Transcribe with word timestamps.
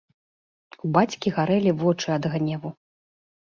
У 0.85 0.91
бацькі 0.95 1.35
гарэлі 1.37 1.77
вочы 1.85 2.07
ад 2.19 2.23
гневу. 2.33 2.69